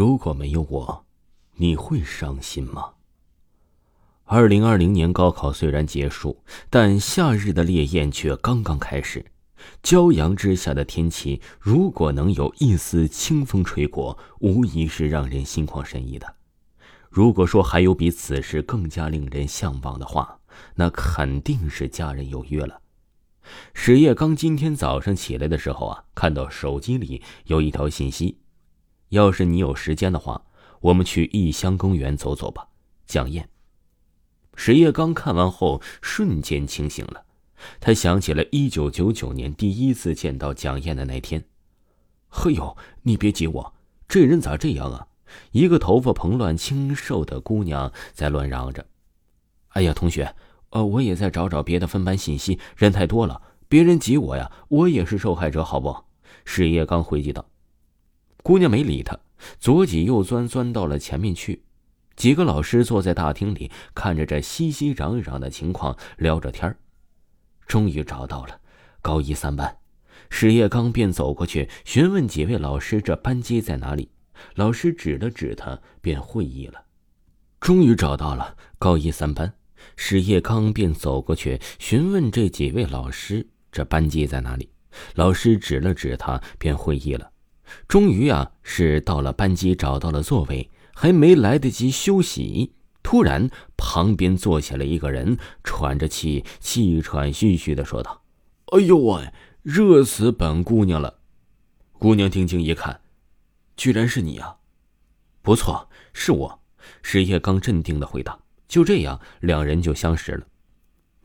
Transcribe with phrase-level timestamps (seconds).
[0.00, 1.04] 如果没有我，
[1.56, 2.92] 你会伤心吗？
[4.24, 9.22] 二零二零年高考虽然结束，但夏日的烈焰却刚刚开始。
[9.82, 16.34] 骄阳之下的天气，如果能有一丝清风吹过，无疑是让人心旷神怡的。
[17.10, 20.40] 如果说还有比此时更加令人向往的话，
[20.76, 22.80] 那肯定是家人有约了。
[23.74, 28.38] 史叶刚今天早上起来的时候啊，看到手机里有一条信息
[29.10, 30.42] ：“要是你有时间的话，
[30.80, 32.66] 我们去义乡公园走走吧。”
[33.06, 33.48] 蒋燕。
[34.56, 37.24] 史叶刚看完后，瞬间清醒了。
[37.78, 41.44] 他想起了一九九九年第一次见到蒋燕的那天。
[42.28, 43.74] 嘿呦，你别挤我，
[44.08, 45.06] 这人咋这样啊？
[45.52, 48.86] 一个头发蓬乱、清瘦的姑娘在乱嚷着
[49.70, 50.34] ：“哎呀，同学，
[50.70, 56.04] 呃，我也在找找别的分班信息，人太多了，别人挤我呀，我也是受害者，好不？”
[56.44, 57.44] 史叶刚回击道。
[58.50, 59.16] 姑娘没理他，
[59.60, 61.62] 左挤右钻，钻到了前面去。
[62.16, 66.76] 几个老师坐在大厅里，看着这熙熙攘攘的情况，聊着天
[67.68, 68.60] 终于找到了
[69.00, 69.76] 高一三班，
[70.30, 74.10] 史叶刚便走过去询问几位老师：“这班级在哪里？”
[74.56, 76.82] 老师指了指他，便会意了。
[77.60, 79.54] 终于找到了高一三班，
[79.94, 84.68] 史叶刚便走过去询问这几位老师：“这班级在哪里？”
[85.14, 87.29] 老师指了指他，便会意了。
[87.88, 90.70] 终于啊，是到了班级，找到了座位。
[90.92, 98.22] 还没来得及休息，突然旁边坐下了一个人，喘着气，气喘吁吁的说道
[98.76, 99.32] ：“哎呦喂，
[99.62, 101.20] 热死本姑娘了！”
[101.98, 103.00] 姑娘定睛一看，
[103.76, 104.56] 居然是你啊！
[105.40, 106.60] 不错，是我。
[107.02, 108.38] 石叶刚镇定的回答。
[108.68, 110.46] 就这样，两人就相识了。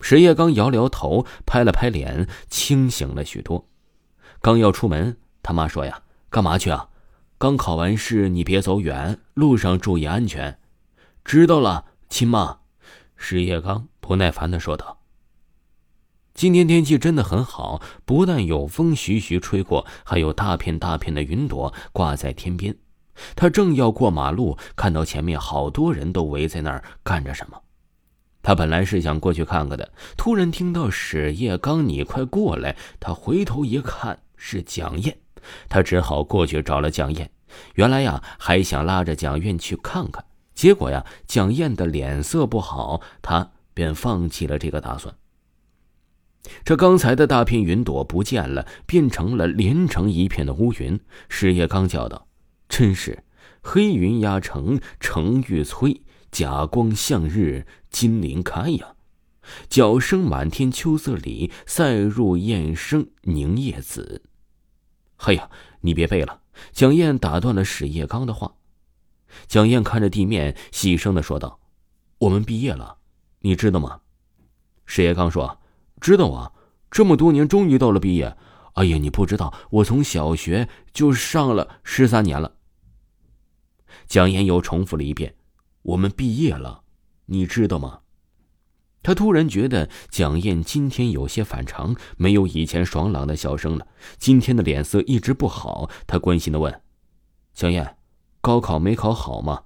[0.00, 3.68] 石叶刚摇摇头，拍了拍脸，清醒了许多。
[4.40, 6.88] 刚要出门，他妈说：“呀，干嘛去啊？”
[7.38, 10.58] 刚考完试，你别走远，路上注意安全。
[11.24, 12.58] 知道了，亲妈。
[13.16, 14.98] 石叶刚不耐烦的说道。
[16.34, 22.76] 今天天气真的很好，不但有风徐徐吹过，还有大片大片的云朵挂在天边。
[23.34, 27.60] 他正要过马路，看到前面好多人都围在那儿干着什么。
[28.42, 32.76] 他本来是想过去看看的，突然听到史叶刚，你快过来！
[32.98, 35.18] 他回头一看，是蒋燕。
[35.68, 37.30] 他只好过去找了蒋燕。
[37.74, 45.14] 原来呀，还想拉着蒋燕去看看，结果呀，蒋燕的脸色不好，他便放弃了这个打算。
[46.64, 50.98] 这刚才的大片云朵不见了，变成了连成一片的乌云。
[51.28, 52.28] 石叶刚叫道
[52.68, 53.24] ：“真是
[53.62, 56.00] 黑云压城城欲摧，
[56.30, 58.94] 甲光向日金鳞开呀！
[59.68, 64.22] 角声满天秋色里，塞入燕声凝夜紫。”
[65.20, 66.40] 嘿呀，你别背了！
[66.72, 68.54] 蒋燕打断了史叶刚的话。
[69.48, 71.58] 蒋燕看着地面，细声的说道
[72.18, 72.98] ：“我们毕业了，
[73.40, 74.00] 你知道吗？”
[74.86, 75.60] 史叶刚说
[76.00, 76.52] ：“知道啊，
[76.90, 78.36] 这么多年终于到了毕业。
[78.74, 82.54] 哎呀，你不知道，我从小学就上了十三年了。”
[84.06, 85.34] 蒋燕又重复了一遍
[85.82, 86.84] ：“我们毕业了，
[87.26, 88.00] 你知道吗？”
[89.02, 93.86] 他突然觉得蒋燕今天有些反常，没有以前爽朗的笑声了。
[94.18, 96.82] 今天的脸色一直不好，他关心的问
[97.54, 97.96] ：“蒋燕，
[98.40, 99.64] 高考没考好吗？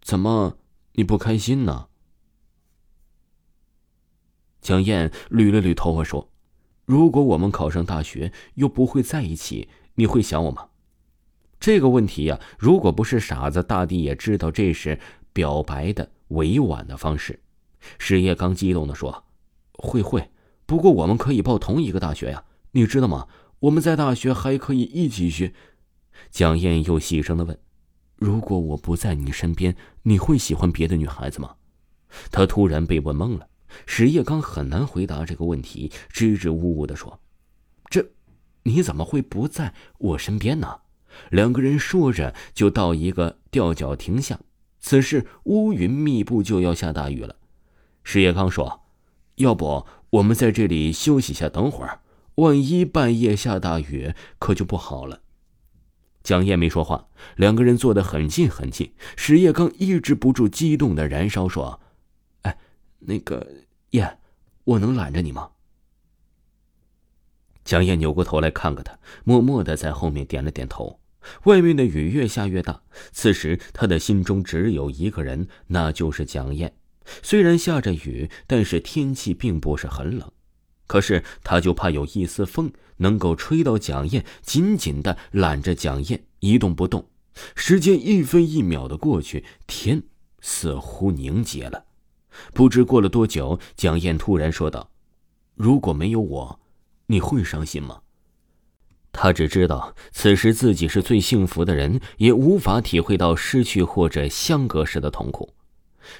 [0.00, 0.56] 怎么
[0.92, 1.88] 你不开心呢？”
[4.62, 6.30] 蒋燕捋了捋头发说
[6.86, 10.68] ：“如果我们考上大学又不会在一起，你会想我吗？”
[11.60, 14.98] 这个问题呀，如果不是傻子，大抵也知道这是
[15.32, 17.40] 表白的委婉的方式。
[17.98, 19.24] 史叶刚激动的说
[19.72, 20.30] ：“会会，
[20.66, 23.28] 不过我们可以报同一个大学呀，你知道吗？
[23.60, 25.54] 我们在大学还可以一起学。”
[26.30, 27.58] 蒋燕又细声的问
[28.16, 31.54] ：“如果我不在你身边，你会喜欢别的女孩子吗？”
[32.30, 33.48] 他突然被问懵了。
[33.86, 37.20] 史叶刚很难回答这个问题，支支吾吾的说
[37.90, 38.04] ：“这，
[38.62, 40.80] 你怎么会不在我身边呢？”
[41.30, 44.38] 两个人说着就到一个吊脚亭下。
[44.78, 47.36] 此时乌云密布，就要下大雨了。
[48.10, 48.86] 石叶刚说
[49.36, 52.00] ：“要不我们在这里休息一下，等会儿，
[52.36, 55.20] 万一半夜下大雨，可就不好了。”
[56.24, 58.94] 蒋燕没说话，两个人坐得很近很近。
[59.14, 61.80] 石叶刚抑制不住激动的燃烧，说
[62.44, 62.56] ：“哎，
[63.00, 63.46] 那个
[63.90, 64.18] 燕，
[64.64, 65.50] 我能揽着你吗？”
[67.62, 70.98] 蒋燕扭过头来看看他，默默的在后面点了点头。
[71.44, 72.80] 外面的雨越下越大，
[73.12, 76.77] 此时他的心中只有一个人，那就是蒋燕。
[77.22, 80.30] 虽然下着雨，但是天气并不是很冷，
[80.86, 87.08] 可是他就怕有一丝风能够吹到蒋燕，紧紧的揽着蒋燕一动不动。
[87.54, 90.02] 时间一分一秒的过去，天
[90.40, 91.84] 似乎凝结了。
[92.52, 94.90] 不知过了多久，蒋燕突然说道
[95.54, 96.60] ：“如果没有我，
[97.06, 98.00] 你会伤心吗？”
[99.12, 105.54] 他只知道，此时自己是最幸福的人，也无法体会到失去或者相隔时的痛苦。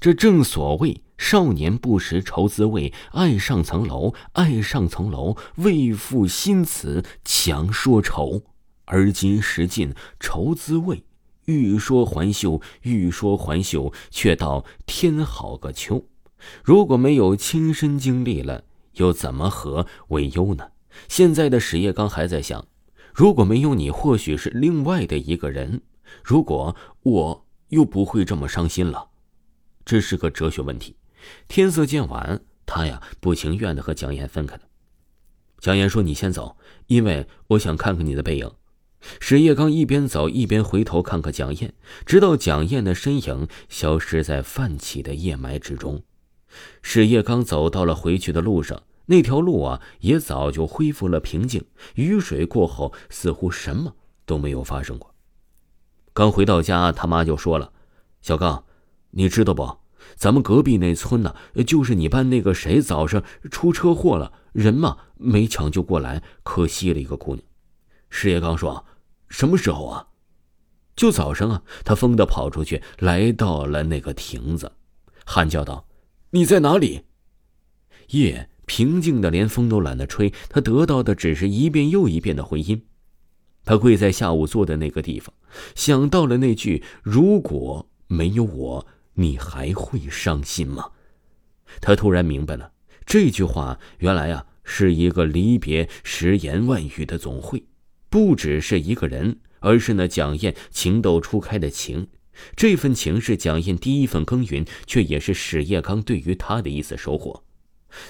[0.00, 8.42] 这正所谓“少年不识愁滋味，爱上层楼，爱上层楼，为赋新词强说愁。
[8.84, 11.04] 而今识尽愁滋味，
[11.46, 16.04] 欲说还休，欲说还休，却道天好个秋。
[16.62, 18.64] 如果没有亲身经历了，
[18.94, 20.68] 又怎么和为忧呢？
[21.08, 22.66] 现在的史叶刚还在想。
[23.14, 25.82] 如果没有你，或许是另外的一个人。
[26.22, 29.08] 如果我又不会这么伤心了，
[29.84, 30.96] 这是个哲学问题。
[31.48, 34.62] 天色渐晚，他呀不情愿的和蒋燕分开了。
[35.58, 36.56] 蒋燕说：“你先走，
[36.86, 38.50] 因为我想看看你的背影。”
[39.18, 41.74] 史叶刚一边走一边回头看看蒋燕，
[42.06, 46.02] 直到蒋燕的身影消失在泛起的夜霾之中。
[46.82, 48.82] 史叶刚走到了回去的路上。
[49.06, 51.64] 那条路啊，也早就恢复了平静。
[51.96, 55.12] 雨水过后，似乎什么都没有发生过。
[56.12, 57.72] 刚回到家，他妈就说了
[58.22, 58.64] ：“小刚，
[59.12, 59.78] 你知道不？
[60.16, 61.34] 咱们隔壁那村呢，
[61.66, 67.46] 就是你班那个谁早上出车祸了，人嘛没抢救过来，可惜了一个姑娘。”
[68.10, 68.84] 师爷刚说
[69.30, 70.08] ：“什么时候啊？”
[70.94, 74.72] 就早上啊，他疯的跑出去，来到了那个亭子，
[75.24, 75.86] 喊叫道
[76.30, 77.04] ：“你在哪里？”
[78.10, 78.48] 夜。
[78.64, 82.86] 平静的连风都懒得吹，他得到的只是一遍又一遍的回音。
[83.64, 85.34] 他跪在下午坐的那个地方，
[85.74, 90.90] 想到了那句“如果没有我，你还会伤心吗？”
[91.80, 92.72] 他突然明白了，
[93.06, 97.64] 这句话原来啊是一个离别十言万语的总会，
[98.10, 102.08] 不只是一个人，而是那蒋燕情窦初开的情。
[102.56, 107.44] 这份情是蒋燕第一份耕耘，却也是史叶刚对于他的一次收获。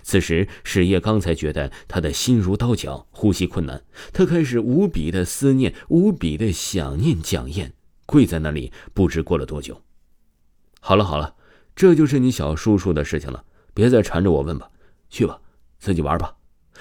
[0.03, 3.83] 此时，史叶刚才觉得他的心如刀绞，呼吸困难。
[4.13, 7.73] 他开始无比的思念，无比的想念蒋燕，
[8.07, 9.83] 跪在那里，不知过了多久。
[10.85, 11.37] 好了好了，
[11.77, 14.69] 这就是你小叔叔的事情了，别再缠着我问吧，
[15.09, 15.41] 去吧，
[15.79, 16.37] 自己玩吧。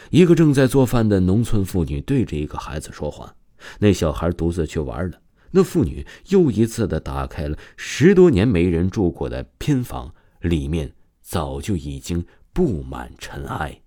[0.09, 3.35] 一个正在做饭的农村妇女对着一个孩子说话，
[3.79, 5.21] 那小孩独自去玩了。
[5.51, 12.25] 那妇女又一次的打开了十多年没人住过的偏房，里面早就已经。
[12.53, 13.81] 布满尘埃。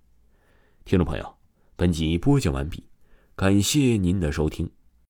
[0.87, 1.35] 听众朋友，
[1.77, 2.83] 本集播讲完毕，
[3.37, 4.71] 感谢您的收听。